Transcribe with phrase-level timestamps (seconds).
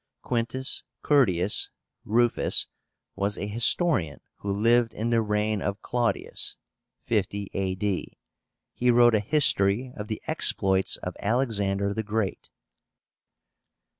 [0.23, 1.69] QUINTUS CURTIUS
[2.05, 2.65] RUFUS
[3.15, 6.57] was a historian who lived in the reign of Claudius
[7.05, 8.17] (50 A.D.).
[8.73, 12.49] He wrote a history of the exploits of Alexander the Great.